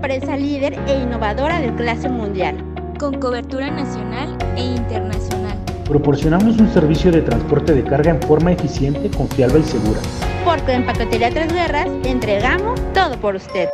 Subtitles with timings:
[0.00, 2.56] empresa líder e innovadora de clase mundial.
[2.98, 5.58] Con cobertura nacional e internacional.
[5.84, 10.00] Proporcionamos un servicio de transporte de carga en forma eficiente, confiable y segura.
[10.42, 13.68] Porque en Paquetería Tres Guerras entregamos todo por usted.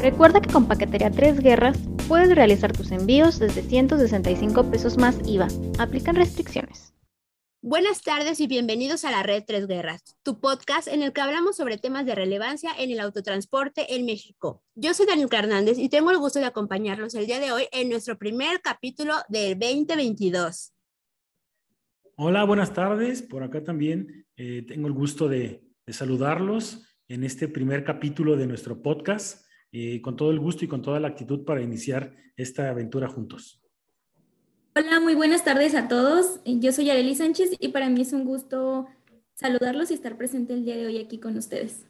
[0.00, 1.78] Recuerda que con Paquetería Tres Guerras
[2.08, 5.46] puedes realizar tus envíos desde 165 pesos más IVA.
[5.78, 6.95] Aplican restricciones.
[7.68, 11.56] Buenas tardes y bienvenidos a la Red Tres Guerras, tu podcast en el que hablamos
[11.56, 14.62] sobre temas de relevancia en el autotransporte en México.
[14.76, 17.88] Yo soy Daniel Hernández y tengo el gusto de acompañarlos el día de hoy en
[17.88, 20.74] nuestro primer capítulo del 2022.
[22.14, 23.22] Hola, buenas tardes.
[23.22, 28.80] Por acá también eh, tengo el gusto de, saludarlos en este primer capítulo de nuestro
[28.80, 33.08] podcast, eh, con todo el gusto y con toda la actitud para iniciar esta aventura
[33.08, 33.60] juntos.
[34.78, 36.40] Hola, muy buenas tardes a todos.
[36.44, 38.86] Yo soy Arely Sánchez y para mí es un gusto
[39.32, 41.86] saludarlos y estar presente el día de hoy aquí con ustedes.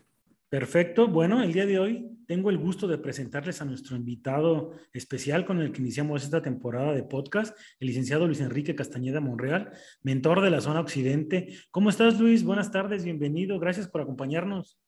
[0.48, 1.08] Perfecto.
[1.08, 5.60] Bueno, el día de hoy tengo el gusto de presentarles a nuestro invitado especial con
[5.60, 10.50] el que iniciamos esta temporada de podcast, el licenciado Luis Enrique Castañeda Monreal, mentor de
[10.50, 11.56] la zona occidente.
[11.72, 12.44] ¿Cómo estás, Luis?
[12.44, 13.58] Buenas tardes, bienvenido.
[13.58, 14.78] Gracias por acompañarnos.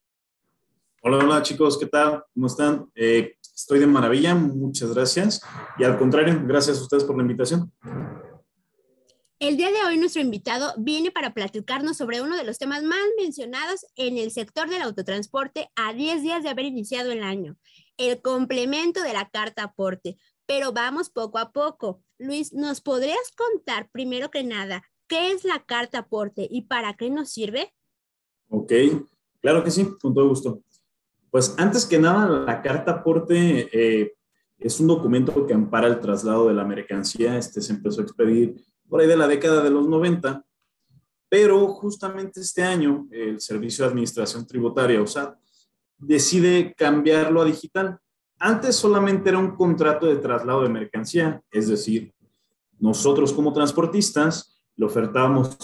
[1.03, 2.23] Hola, hola chicos, ¿qué tal?
[2.33, 2.87] ¿Cómo están?
[2.95, 5.43] Eh, Estoy de maravilla, muchas gracias.
[5.81, 7.73] Y al contrario, gracias a ustedes por la invitación.
[9.41, 13.01] El día de hoy nuestro invitado viene para platicarnos sobre uno de los temas más
[13.17, 17.57] mencionados en el sector del autotransporte a 10 días de haber iniciado el año,
[17.97, 20.19] el complemento de la carta aporte.
[20.47, 22.01] Pero vamos poco a poco.
[22.17, 27.11] Luis, ¿nos podrías contar primero que nada qué es la carta aporte y para qué
[27.11, 27.75] nos sirve?
[28.51, 28.73] Ok,
[29.41, 30.63] claro que sí, con todo gusto.
[31.31, 34.15] Pues antes que nada, la carta aporte eh,
[34.59, 37.37] es un documento que ampara el traslado de la mercancía.
[37.37, 40.45] Este se empezó a expedir por ahí de la década de los 90,
[41.29, 45.37] pero justamente este año el Servicio de Administración Tributaria, o sea,
[45.99, 47.99] decide cambiarlo a digital.
[48.39, 52.15] Antes solamente era un contrato de traslado de mercancía, es decir,
[52.79, 55.57] nosotros como transportistas le ofertábamos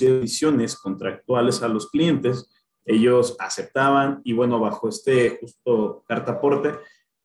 [0.00, 2.48] ediciones contractuales a los clientes
[2.84, 6.72] ellos aceptaban y bueno, bajo este justo carta aporte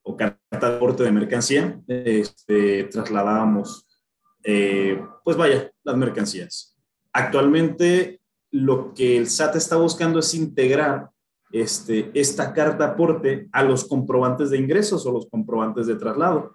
[0.02, 3.88] o carta aporte de mercancía, este, trasladábamos,
[4.44, 6.78] eh, pues vaya, las mercancías.
[7.14, 8.22] Actualmente
[8.52, 11.09] lo que el SAT está buscando es integrar
[11.52, 16.53] este, esta carta aporte a los comprobantes de ingresos o los comprobantes de traslado.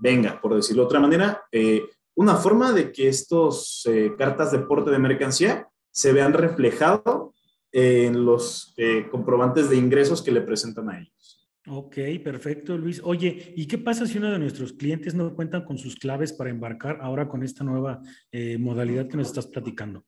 [0.00, 4.58] Venga, por decirlo de otra manera, eh, una forma de que estos eh, cartas de
[4.58, 7.32] aporte de mercancía se vean reflejado
[7.72, 11.48] en los eh, comprobantes de ingresos que le presentan a ellos.
[11.66, 13.00] Ok, perfecto, Luis.
[13.04, 16.50] Oye, ¿y qué pasa si uno de nuestros clientes no cuenta con sus claves para
[16.50, 20.04] embarcar ahora con esta nueva eh, modalidad que nos estás platicando?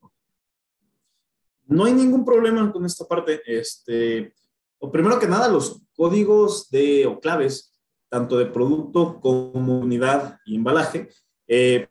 [1.67, 3.41] No hay ningún problema con esta parte.
[3.47, 4.35] Este,
[4.79, 7.73] o primero que nada, los códigos de o claves,
[8.11, 11.09] tanto de producto como unidad y embalaje,
[11.47, 11.87] eh,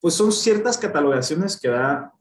[0.00, 2.12] pues son ciertas catalogaciones que da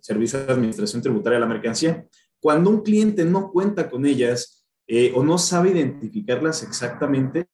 [0.00, 2.06] Servicio de Administración Tributaria de la Mercancía.
[2.46, 7.48] Cuando un cliente no cuenta con ellas eh, o no sabe identificarlas exactamente,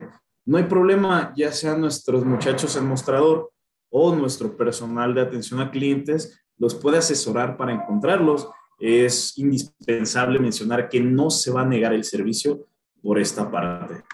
[0.45, 3.51] no hay problema, ya sean nuestros muchachos en mostrador
[3.89, 8.51] o nuestro personal de atención a clientes, los puede asesorar para encontrarlos.
[8.79, 12.67] Es indispensable mencionar que no se va a negar el servicio
[13.01, 14.05] por esta parte.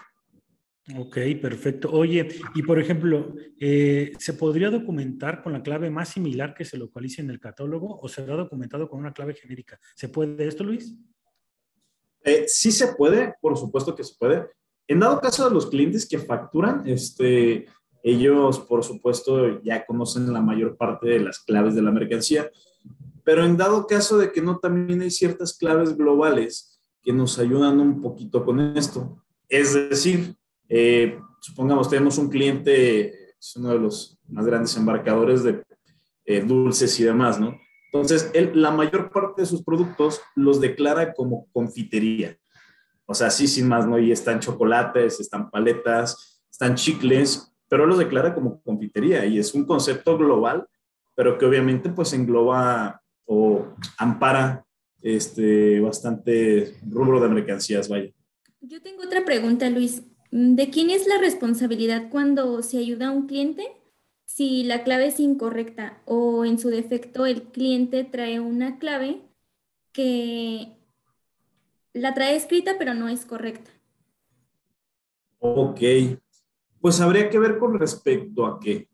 [0.97, 1.91] Ok, perfecto.
[1.91, 6.77] Oye, y por ejemplo, eh, ¿se podría documentar con la clave más similar que se
[6.77, 9.79] localice en el catálogo o será documentado con una clave genérica?
[9.95, 10.95] ¿Se puede esto, Luis?
[12.23, 14.47] Eh, sí se puede, por supuesto que se puede.
[14.87, 17.67] En dado caso de los clientes que facturan, este,
[18.01, 22.49] ellos, por supuesto, ya conocen la mayor parte de las claves de la mercancía,
[23.23, 27.79] pero en dado caso de que no, también hay ciertas claves globales que nos ayudan
[27.79, 29.23] un poquito con esto.
[29.47, 30.35] Es decir,
[30.69, 35.63] eh, supongamos, tenemos un cliente, es uno de los más grandes embarcadores de
[36.25, 37.59] eh, dulces y demás, ¿no?
[37.91, 42.37] Entonces, él, la mayor parte de sus productos los declara como confitería.
[43.05, 43.97] O sea, sí, sin más, ¿no?
[43.97, 49.65] Y están chocolates, están paletas, están chicles, pero los declara como confitería y es un
[49.65, 50.67] concepto global,
[51.15, 54.63] pero que obviamente pues engloba o ampara
[55.01, 58.11] este, bastante rubro de mercancías, vaya.
[58.61, 60.03] Yo tengo otra pregunta, Luis.
[60.31, 63.75] Mm, ¿De quién es la responsabilidad cuando se ayuda a un cliente
[64.25, 69.21] si la clave es incorrecta o en su defecto el cliente trae una clave
[69.91, 70.77] que
[71.93, 73.71] la trae escrita pero no es correcta?
[75.39, 75.81] Ok,
[76.79, 78.89] pues habría que ver con respecto a qué.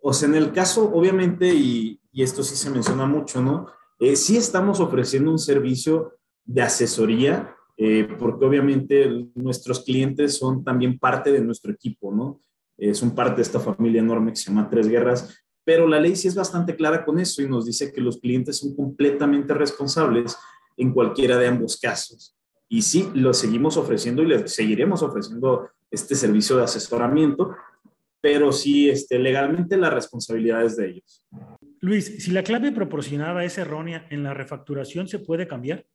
[0.00, 3.68] O sea, en el caso, obviamente, y, esto sí se menciona mucho, ¿no?
[4.00, 10.98] Eh, sí estamos ofreciendo un servicio de asesoría eh, porque obviamente nuestros clientes son también
[10.98, 12.40] parte de nuestro equipo, ¿no?
[12.76, 16.16] Eh, son parte de esta familia enorme que se llama Tres Guerras, pero la ley
[16.16, 20.36] sí es bastante clara con eso y nos dice que los clientes son completamente responsables
[20.76, 22.36] en cualquiera de ambos casos.
[22.68, 27.54] Y sí, lo seguimos ofreciendo y les seguiremos ofreciendo este servicio de asesoramiento,
[28.20, 31.24] pero sí, este, legalmente la responsabilidad es de ellos.
[31.80, 35.86] Luis, si la clave proporcionada es errónea en la refacturación, ¿se puede cambiar?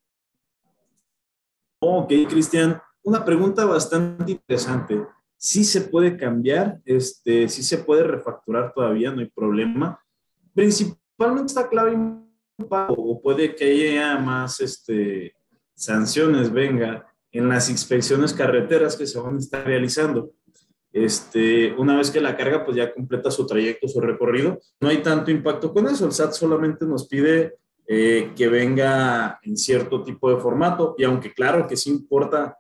[1.85, 5.05] Ok, Cristian, una pregunta bastante interesante.
[5.35, 9.99] Sí se puede cambiar, este, sí se puede refacturar todavía, no hay problema.
[10.53, 11.97] Principalmente esta clave
[12.69, 15.35] o puede que haya más este,
[15.75, 20.31] sanciones, venga, en las inspecciones carreteras que se van a estar realizando.
[20.93, 25.01] Este, una vez que la carga pues ya completa su trayecto, su recorrido, no hay
[25.01, 26.05] tanto impacto con eso.
[26.05, 31.33] El SAT solamente nos pide eh, que venga en cierto tipo de formato y aunque
[31.33, 32.57] claro que sí importa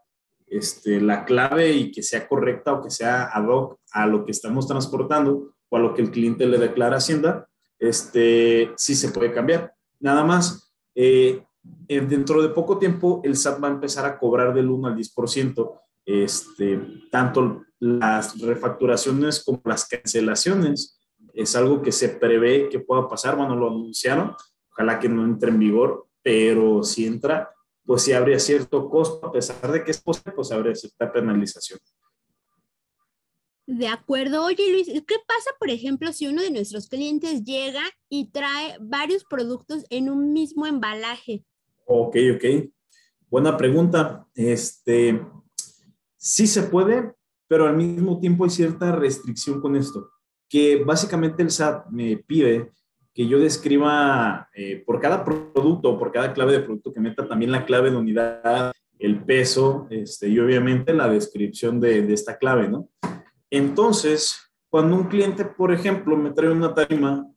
[0.47, 4.31] este, la clave y que sea correcta o que sea ad hoc a lo que
[4.31, 7.47] estamos transportando o a lo que el cliente le declara a Hacienda,
[7.79, 9.73] este, sí se puede cambiar.
[9.99, 11.41] Nada más, eh,
[11.87, 15.79] dentro de poco tiempo el SAT va a empezar a cobrar del 1 al 10%,
[16.05, 20.99] este, tanto las refacturaciones como las cancelaciones.
[21.33, 24.35] Es algo que se prevé que pueda pasar, bueno, lo anunciaron,
[24.73, 27.53] ojalá que no entre en vigor, pero si entra,
[27.85, 31.79] pues sí habría cierto costo, a pesar de que es posible, pues habría cierta penalización.
[33.65, 34.43] De acuerdo.
[34.43, 39.23] Oye, Luis, ¿qué pasa, por ejemplo, si uno de nuestros clientes llega y trae varios
[39.23, 41.45] productos en un mismo embalaje?
[41.85, 42.71] Ok, ok.
[43.29, 44.27] Buena pregunta.
[44.35, 45.25] Este,
[46.17, 47.13] sí se puede,
[47.47, 50.11] pero al mismo tiempo hay cierta restricción con esto,
[50.49, 52.71] que básicamente el SAT me pide
[53.13, 57.51] que yo describa eh, por cada producto, por cada clave de producto que meta también
[57.51, 62.89] la clave de unidad, el peso, este, y obviamente la descripción de, esta clave, ¿no?
[63.49, 64.37] Entonces,
[64.69, 67.27] cuando un cliente, por ejemplo, me trae una tarima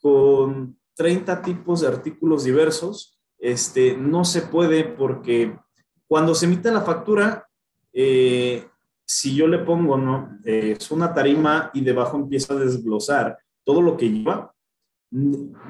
[0.00, 5.56] con 30 tipos de artículos diversos, este, no se puede porque
[6.06, 7.48] cuando se emite la factura,
[7.92, 8.66] eh,
[9.04, 10.38] si yo le pongo, ¿no?
[10.44, 14.53] Eh, es una tarima y debajo empieza a desglosar todo lo que lleva,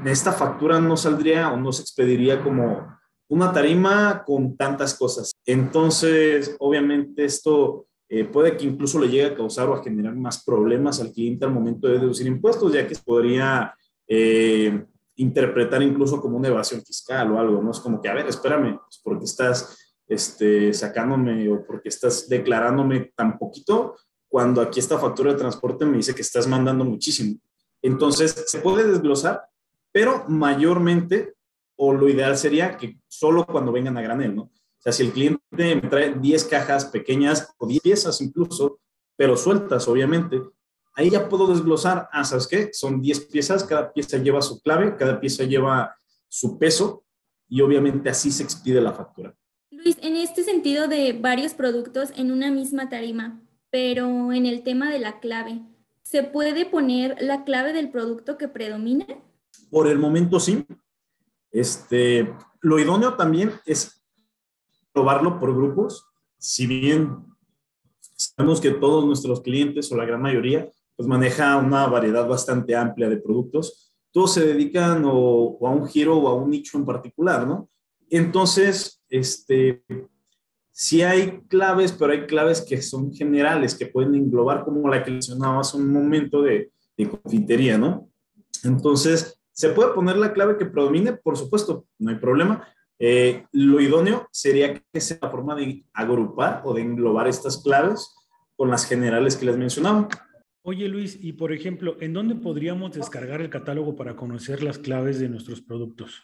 [0.05, 2.87] esta factura no saldría o no se expediría como
[3.29, 5.33] una tarima con tantas cosas.
[5.45, 10.45] Entonces, obviamente esto eh, puede que incluso le llegue a causar o a generar más
[10.45, 13.75] problemas al cliente al momento de deducir impuestos, ya que podría
[14.07, 14.85] eh,
[15.17, 17.71] interpretar incluso como una evasión fiscal o algo, ¿no?
[17.71, 23.13] Es como que, a ver, espérame, pues porque estás este, sacándome o porque estás declarándome
[23.17, 23.97] tan poquito
[24.29, 27.39] cuando aquí esta factura de transporte me dice que estás mandando muchísimo.
[27.85, 29.43] Entonces, se puede desglosar,
[29.93, 31.35] pero mayormente,
[31.77, 34.43] o lo ideal sería que solo cuando vengan a granel, ¿no?
[34.45, 38.81] O sea, si el cliente me trae 10 cajas pequeñas o 10 piezas incluso,
[39.17, 40.41] pero sueltas, obviamente,
[40.95, 42.71] ahí ya puedo desglosar, ah, ¿sabes qué?
[42.73, 45.95] Son 10 piezas, cada pieza lleva su clave, cada pieza lleva
[46.27, 47.05] su peso
[47.51, 49.37] y obviamente así se expide la factura.
[49.71, 54.91] Luis, en este sentido de varios productos en una misma tarima, pero en el tema
[54.91, 55.61] de la clave,
[56.05, 59.07] ¿se puede poner la clave del producto que predomina?
[59.71, 60.65] Por el momento sí.
[61.51, 64.05] Este, lo idóneo también es
[64.93, 66.07] probarlo por grupos,
[66.39, 67.25] si bien
[68.17, 73.09] sabemos que todos nuestros clientes o la gran mayoría pues maneja una variedad bastante amplia
[73.09, 77.47] de productos, todos se dedican o, a un giro o a un nicho en particular,
[77.47, 77.69] ¿no?
[78.09, 79.83] Entonces, este,
[80.75, 85.13] sí hay claves, pero hay claves que son generales, que pueden englobar como la que
[85.13, 88.11] mencionaba hace un momento de, de confitería, ¿no?
[88.65, 91.13] Entonces, ¿se puede poner la clave que predomine?
[91.13, 92.67] Por supuesto, no hay problema.
[92.99, 98.13] Eh, lo idóneo sería que sea la forma de agrupar o de englobar estas claves
[98.57, 100.09] con las generales que les mencionaba.
[100.63, 105.21] Oye Luis, y por ejemplo, ¿en dónde podríamos descargar el catálogo para conocer las claves
[105.21, 106.23] de nuestros productos?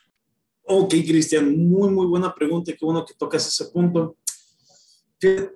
[0.72, 2.72] Ok, Cristian, muy, muy buena pregunta.
[2.72, 4.16] Qué bueno que tocas ese punto.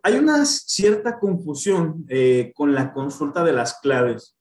[0.02, 4.37] Hay una cierta confusión eh, con la consulta de las claves.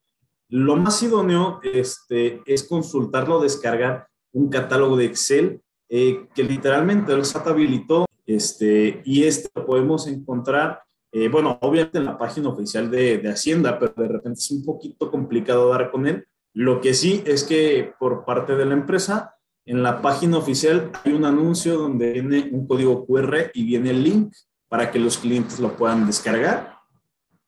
[0.50, 7.24] Lo más idóneo este, es consultarlo, descargar un catálogo de Excel eh, que literalmente el
[7.24, 12.90] SAT habilitó este, y este lo podemos encontrar, eh, bueno, obviamente en la página oficial
[12.90, 16.26] de, de Hacienda, pero de repente es un poquito complicado dar con él.
[16.54, 21.14] Lo que sí es que por parte de la empresa en la página oficial hay
[21.14, 24.34] un anuncio donde viene un código QR y viene el link
[24.74, 26.80] para que los clientes lo puedan descargar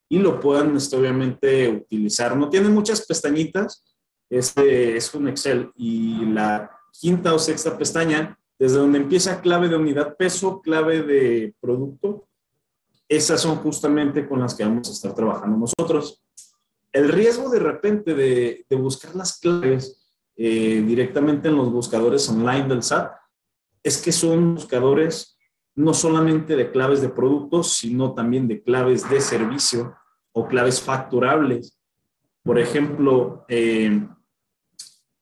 [0.08, 2.38] y lo puedan este, obviamente utilizar.
[2.38, 3.84] No tiene muchas pestañitas,
[4.29, 9.75] este es un Excel y la quinta o sexta pestaña Desde donde empieza clave de
[9.75, 12.27] unidad peso, clave de producto,
[13.10, 16.24] esas son justamente con las que vamos a estar trabajando nosotros.
[16.91, 22.84] El riesgo de repente de, buscar las claves eh, directamente en los buscadores online del
[22.84, 23.13] SAT
[23.82, 25.34] es que son buscadores
[25.75, 29.96] no solamente de claves de productos, sino también de claves de servicio
[30.32, 31.77] o claves facturables.
[32.44, 34.08] Por ejemplo, eh,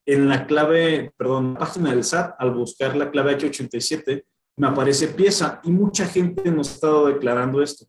[0.06, 4.26] en la clave, perdón, página del SAT, al buscar la clave H87,
[4.58, 7.86] me aparece pieza y mucha gente nos ha estado declarando esto,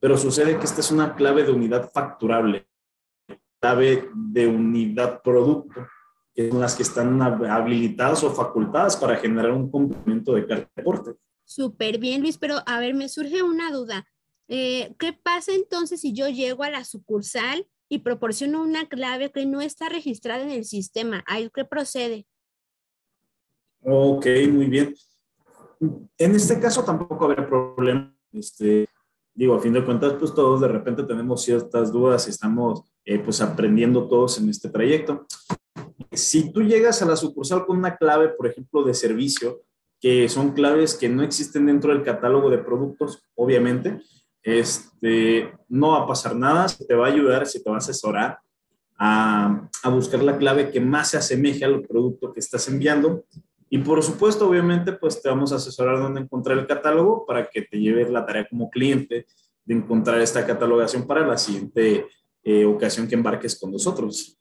[0.00, 2.66] pero sucede que esta es una clave de unidad facturable,
[3.60, 5.86] clave de unidad producto,
[6.34, 10.82] que son las que están habilitadas o facultadas para generar un complemento de carta de
[10.82, 11.10] porte.
[11.46, 14.04] Súper bien, Luis, pero a ver, me surge una duda.
[14.48, 19.46] Eh, ¿Qué pasa entonces si yo llego a la sucursal y proporciono una clave que
[19.46, 21.24] no está registrada en el sistema?
[21.28, 22.26] ¿Ahí qué procede?
[23.80, 24.92] Ok, muy bien.
[26.18, 28.12] En este caso tampoco habrá problema.
[28.32, 28.88] Este,
[29.32, 33.20] digo, a fin de cuentas, pues todos de repente tenemos ciertas dudas y estamos eh,
[33.20, 35.26] pues aprendiendo todos en este trayecto.
[36.10, 39.62] Si tú llegas a la sucursal con una clave, por ejemplo, de servicio,
[40.00, 44.00] que son claves que no existen dentro del catálogo de productos, obviamente,
[44.42, 47.78] este, no va a pasar nada, se te va a ayudar, se te va a
[47.78, 48.38] asesorar
[48.98, 53.24] a, a buscar la clave que más se asemeje al producto que estás enviando.
[53.68, 57.62] Y por supuesto, obviamente, pues te vamos a asesorar dónde encontrar el catálogo para que
[57.62, 59.26] te lleves la tarea como cliente
[59.64, 62.06] de encontrar esta catalogación para la siguiente
[62.44, 64.38] eh, ocasión que embarques con nosotros.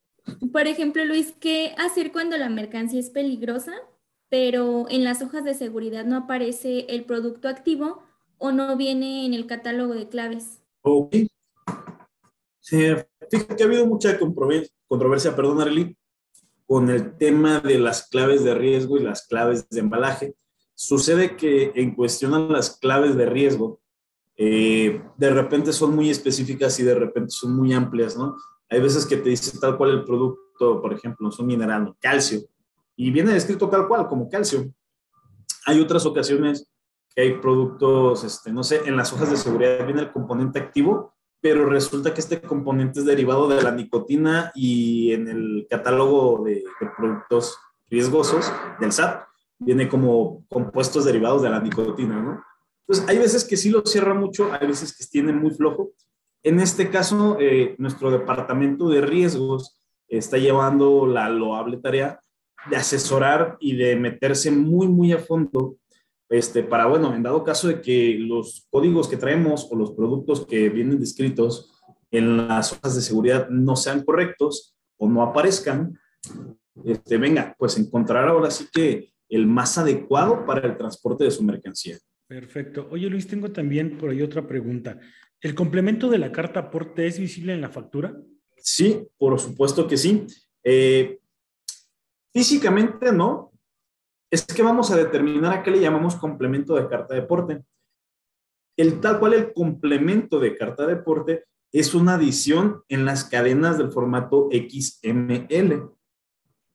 [0.51, 3.73] Por ejemplo, Luis, ¿qué hacer cuando la mercancía es peligrosa,
[4.29, 8.03] pero en las hojas de seguridad no aparece el producto activo
[8.37, 10.61] o no viene en el catálogo de claves?
[10.81, 11.15] Ok.
[12.61, 14.17] fíjate que ha habido mucha
[14.87, 15.95] controversia, perdón, Arely,
[16.65, 20.35] con el tema de las claves de riesgo y las claves de embalaje.
[20.73, 23.79] Sucede que en cuestión a las claves de riesgo,
[24.37, 28.35] eh, de repente son muy específicas y de repente son muy amplias, ¿no?
[28.69, 32.41] Hay veces que te dice tal cual el producto, por ejemplo, es un mineral, calcio,
[32.95, 34.71] y viene descrito tal cual, como calcio.
[35.65, 36.69] Hay otras ocasiones
[37.13, 41.15] que hay productos, este, no sé, en las hojas de seguridad viene el componente activo
[41.45, 46.63] pero resulta que este componente es derivado de la nicotina y en el catálogo de,
[46.97, 49.27] productos riesgosos del SAT
[49.59, 52.43] viene como compuestos derivados de la nicotina, ¿no?
[52.87, 55.91] Entonces, hay veces que sí lo cierra mucho, hay veces que tiene muy flojo.
[56.41, 62.19] En este caso, eh, nuestro departamento de riesgos está llevando la loable tarea
[62.69, 65.77] de asesorar y de meterse muy, muy a fondo
[66.29, 70.45] este, para, bueno, en dado caso de que los códigos que traemos o los productos
[70.45, 71.71] que vienen descritos
[72.11, 75.99] en las hojas de seguridad no sean correctos o no aparezcan,
[76.83, 81.43] este, venga, pues encontrar ahora sí que el más adecuado para el transporte de su
[81.43, 81.97] mercancía.
[82.27, 82.87] Perfecto.
[82.91, 84.99] Oye, Luis, tengo también por ahí otra pregunta.
[85.41, 88.15] ¿El complemento de la carta aporte es visible en la factura?
[88.57, 90.25] Sí, por supuesto que sí.
[90.63, 91.19] Eh,
[92.35, 93.53] físicamente no,
[94.29, 97.63] es que vamos a determinar a qué le llamamos complemento de carta de porte.
[98.75, 103.77] El tal cual el complemento de carta de porte es una adición en las cadenas
[103.77, 105.89] del formato XML.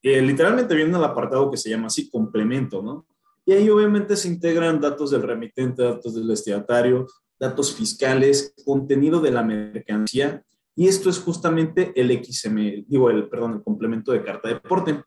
[0.03, 3.07] Eh, literalmente viene el apartado que se llama así, complemento, ¿no?
[3.45, 7.07] Y ahí obviamente se integran datos del remitente, datos del destinatario,
[7.39, 10.43] datos fiscales, contenido de la mercancía,
[10.75, 15.05] y esto es justamente el XML, digo, el, perdón, el complemento de carta de porte.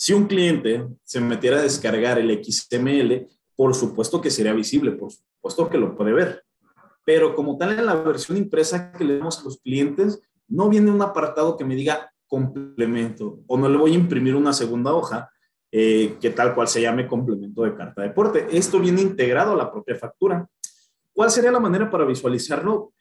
[0.00, 5.12] Si un cliente se metiera a descargar el XML, por supuesto que sería visible, por
[5.12, 6.42] supuesto que lo puede ver.
[7.04, 10.90] Pero como tal en la versión impresa que le damos a los clientes, no viene
[10.90, 15.28] un apartado que me diga complemento o no le voy a imprimir una segunda hoja
[15.70, 18.46] eh, que tal cual se llame complemento de carta de porte.
[18.50, 20.48] Esto viene integrado a la propia factura.
[21.12, 22.94] ¿Cuál sería la manera para visualizarlo?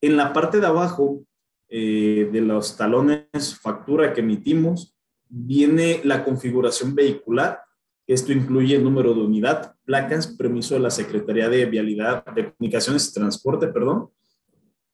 [0.00, 1.24] En la parte de abajo
[1.68, 4.95] eh, de los talones factura que emitimos,
[5.28, 7.60] viene la configuración vehicular.
[8.06, 13.08] Esto incluye el número de unidad, placas, permiso de la Secretaría de Vialidad, de Comunicaciones
[13.08, 14.10] y Transporte, perdón.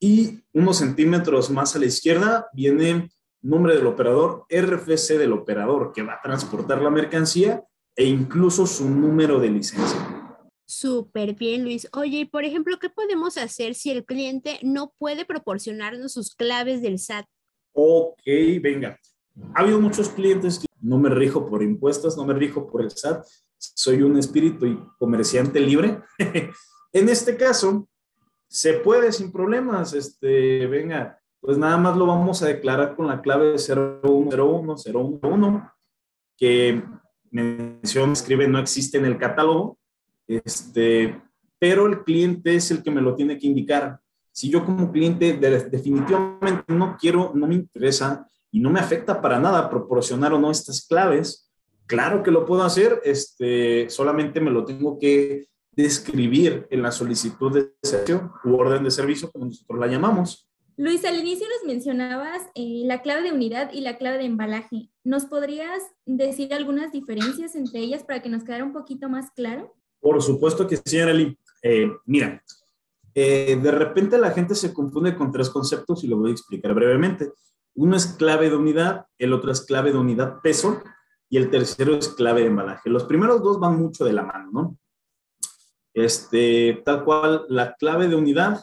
[0.01, 3.11] Y unos centímetros más a la izquierda viene
[3.43, 7.63] nombre del operador, RFC del operador que va a transportar la mercancía
[7.95, 9.99] e incluso su número de licencia.
[10.65, 11.87] Súper bien, Luis.
[11.93, 16.81] Oye, y por ejemplo, ¿qué podemos hacer si el cliente no puede proporcionarnos sus claves
[16.81, 17.27] del SAT?
[17.73, 18.23] Ok,
[18.61, 18.99] venga.
[19.55, 22.91] Ha habido muchos clientes que no me rijo por impuestos, no me rijo por el
[22.91, 23.25] SAT,
[23.59, 26.03] soy un espíritu y comerciante libre.
[26.93, 27.89] en este caso,
[28.49, 33.23] se puede sin problemas, este, venga, pues nada más lo vamos a declarar con la
[33.23, 35.73] clave 010101,
[36.37, 36.85] que
[37.31, 39.79] menciona, escribe, no existe en el catálogo,
[40.27, 41.23] este,
[41.59, 43.99] pero el cliente es el que me lo tiene que indicar.
[44.31, 49.41] Si yo como cliente definitivamente no quiero, no me interesa y no me afecta para
[49.41, 51.51] nada proporcionar o no estas claves,
[51.87, 57.53] claro que lo puedo hacer, este, solamente me lo tengo que describir en la solicitud
[57.53, 60.49] de servicio u orden de servicio, como nosotros la llamamos.
[60.77, 64.91] Luis, al inicio nos mencionabas eh, la clave de unidad y la clave de embalaje.
[65.05, 69.75] ¿Nos podrías decir algunas diferencias entre ellas para que nos quedara un poquito más claro?
[70.01, 71.39] Por supuesto que sí, Arely.
[71.63, 72.43] Eh, mira,
[73.15, 76.75] eh, de repente la gente se confunde con tres conceptos y lo voy a explicar
[76.75, 77.31] brevemente.
[77.75, 80.83] Uno es clave de unidad, el otro es clave de unidad peso
[81.29, 82.91] y el tercero es clave de embalaje.
[82.91, 84.79] Los primeros dos van mucho de la mano, ¿no?
[85.95, 88.63] Este, tal cual, la clave de unidad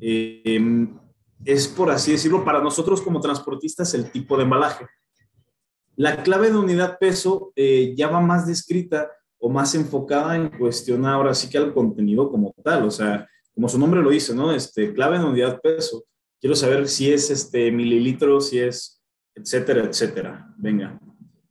[0.00, 4.86] es, por así decirlo, para nosotros como transportistas el tipo de embalaje.
[5.96, 11.06] La clave de unidad peso eh, ya va más descrita o más enfocada en cuestión
[11.06, 14.52] ahora sí que al contenido como tal, o sea, como su nombre lo dice, ¿no?
[14.52, 16.04] Este, clave de unidad peso.
[16.40, 18.96] Quiero saber si es este mililitros, si es
[19.36, 20.54] etcétera, etcétera.
[20.56, 20.98] Venga.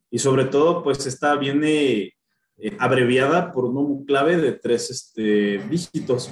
[0.10, 2.14] Y sobre todo, pues esta viene
[2.58, 6.32] eh, abreviada por un clave de tres este, dígitos.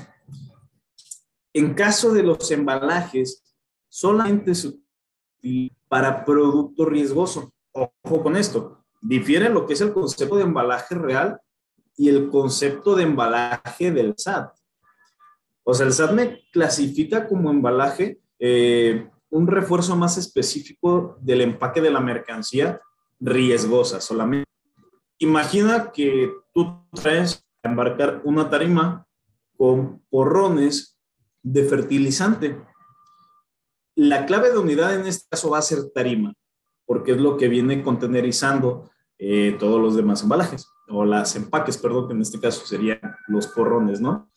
[1.54, 3.44] En caso de los embalajes,
[3.88, 7.54] solamente se utiliza para producto riesgoso.
[7.72, 11.40] Ojo con esto, difiere lo que es el concepto de embalaje real
[11.96, 14.52] y el concepto de embalaje del SAT.
[15.64, 21.80] O sea, el SAT me clasifica como embalaje eh, un refuerzo más específico del empaque
[21.80, 22.82] de la mercancía
[23.22, 24.50] riesgosa solamente.
[25.20, 29.08] Imagina que tú traes a embarcar una tarima
[29.56, 31.00] con porrones
[31.42, 32.58] de fertilizante
[33.96, 36.34] la clave de unidad en este caso va a ser tarima,
[36.86, 42.08] porque es lo que viene contenerizando eh, todos los demás embalajes, o las empaques, perdón,
[42.08, 44.30] que en este caso serían los porrones, ¿no?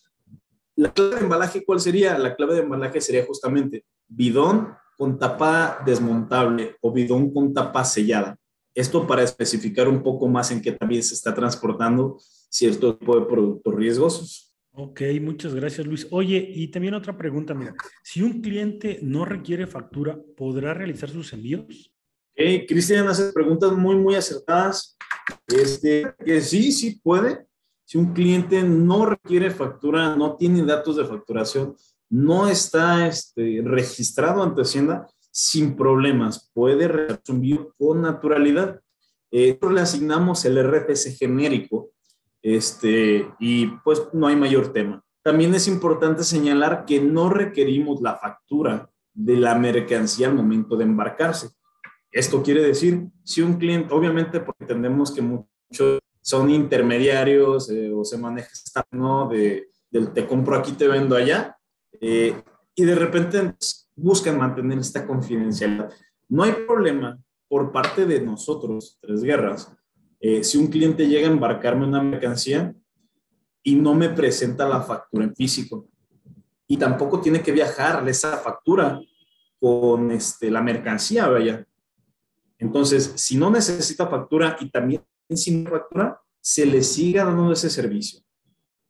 [0.76, 2.18] La clave de embalaje, ¿cuál sería?
[2.18, 8.36] La clave de embalaje sería justamente bidón con tapa desmontable o bidón con tapa sellada.
[8.74, 12.18] Esto para especificar un poco más en qué también se está transportando
[12.50, 14.54] cierto tipo de productos riesgosos.
[14.72, 16.06] Ok, muchas gracias Luis.
[16.10, 21.32] Oye, y también otra pregunta, mira, si un cliente no requiere factura, ¿podrá realizar sus
[21.32, 21.90] envíos?
[22.32, 24.98] Okay, Cristian hace preguntas muy, muy acertadas.
[25.48, 27.46] Este, que sí, sí puede.
[27.86, 31.76] Si un cliente no requiere factura, no tiene datos de facturación,
[32.10, 38.80] no está este, registrado ante Hacienda, sin problemas, puede realizar su envío con naturalidad.
[39.30, 41.90] Eh, le asignamos el RFC genérico,
[42.42, 45.04] este, y pues no hay mayor tema.
[45.22, 50.84] También es importante señalar que no requerimos la factura de la mercancía al momento de
[50.84, 51.50] embarcarse.
[52.10, 58.04] Esto quiere decir, si un cliente, obviamente porque entendemos que muchos son intermediarios eh, o
[58.04, 59.28] se maneja esta, ¿no?
[59.28, 61.56] De, del te compro aquí, te vendo allá,
[62.00, 62.34] eh,
[62.74, 63.54] y de repente
[63.94, 65.88] buscan mantener esta confidencialidad.
[66.28, 69.72] No hay problema por parte de nosotros, Tres Guerras,
[70.18, 72.74] eh, si un cliente llega a embarcarme una mercancía
[73.62, 75.86] y no me presenta la factura en físico
[76.66, 79.00] y tampoco tiene que viajar esa factura
[79.60, 81.64] con este, la mercancía, vaya.
[82.58, 88.20] Entonces, si no necesita factura y también sin factura, se le siga dando ese servicio.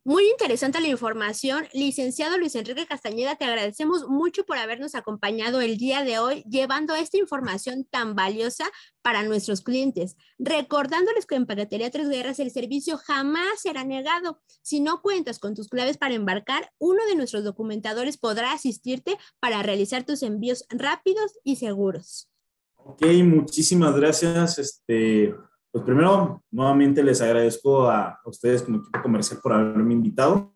[0.07, 1.67] Muy interesante la información.
[1.73, 6.95] Licenciado Luis Enrique Castañeda, te agradecemos mucho por habernos acompañado el día de hoy, llevando
[6.95, 8.63] esta información tan valiosa
[9.01, 10.15] para nuestros clientes.
[10.39, 14.39] Recordándoles que en Paquetería Tres Guerras el servicio jamás será negado.
[14.61, 19.61] Si no cuentas con tus claves para embarcar, uno de nuestros documentadores podrá asistirte para
[19.61, 22.29] realizar tus envíos rápidos y seguros.
[22.77, 24.57] Ok, muchísimas gracias.
[24.57, 25.35] Este,
[25.77, 30.51] pues primero, nuevamente les agradezco a, ustedes como equipo comercial por haberme invitado.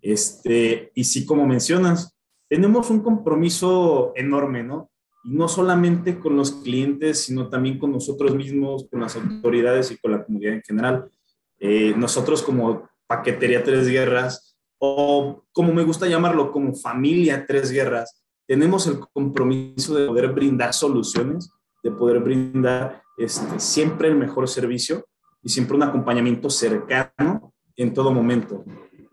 [0.00, 2.16] Este, y sí, como mencionas,
[2.48, 4.88] tenemos un compromiso enorme, ¿no?
[5.24, 9.98] Y no solamente con los clientes, sino también con nosotros mismos, con las autoridades y
[9.98, 11.10] con la comunidad en general.
[11.58, 18.22] Eh, nosotros como Paquetería Tres Guerras, o como me gusta llamarlo, como familia Tres Guerras,
[18.46, 21.50] tenemos el compromiso de poder brindar soluciones,
[21.82, 25.06] de poder brindar este, siempre el mejor servicio
[25.42, 28.64] y siempre un acompañamiento cercano en todo momento,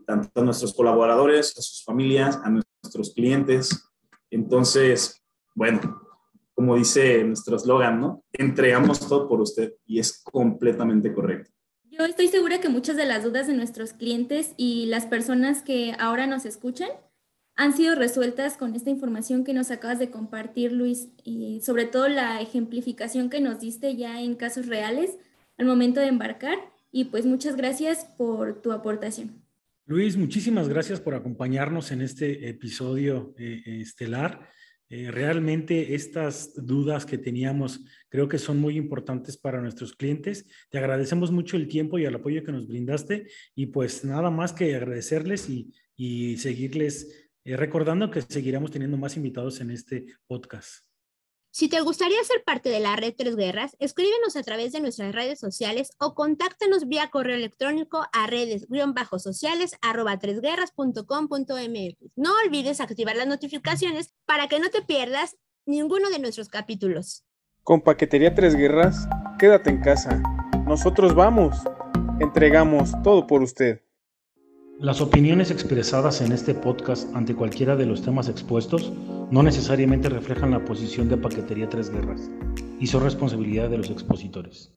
[0.06, 3.90] tanto a nuestros colaboradores, a sus familias, a nuestros clientes.
[4.30, 5.24] Entonces,
[5.56, 6.02] bueno,
[6.54, 8.24] como dice nuestro eslogan, ¿no?
[8.34, 11.52] Entregamos todo por usted y es completamente correcto.
[11.84, 15.96] Yo estoy segura que muchas de las dudas de nuestros clientes y las personas que
[16.00, 16.90] ahora nos escuchan
[17.58, 22.08] han sido resueltas con esta información que nos acabas de compartir, Luis, y sobre todo
[22.08, 25.18] la ejemplificación que nos diste ya en casos reales
[25.58, 26.60] al momento de embarcar
[26.92, 29.42] y pues muchas gracias por tu aportación.
[29.88, 34.48] Luis, muchísimas gracias por acompañarnos en este episodio eh, estelar.
[34.90, 40.46] Eh, realmente estas dudas que teníamos creo que son muy importantes para nuestros clientes.
[40.70, 44.54] Te agradecemos mucho el tiempo y el apoyo que nos brindaste y pues nada más
[44.54, 50.84] que agradecerles y, y seguirles eh, recordando que seguiremos teniendo más invitados en este podcast.
[51.50, 55.16] Si te gustaría ser parte de la red Tres Guerras, escríbenos a través de nuestras
[55.16, 62.12] redes sociales o contáctanos vía correo electrónico a redes-sociales arroba tresguerras.com.mx.
[62.18, 67.24] No olvides activar las notificaciones para que no te pierdas ninguno de nuestros capítulos.
[67.64, 69.08] Con Paquetería Tres Guerras,
[69.40, 70.22] quédate en casa.
[70.66, 71.56] Nosotros vamos.
[72.20, 73.87] Entregamos todo por usted.
[74.80, 78.94] Las opiniones expresadas en este podcast ante cualquiera de los temas expuestos
[79.32, 82.30] no necesariamente reflejan la posición de Paquetería Tres Guerras
[82.80, 84.77] y son responsabilidad de los expositores.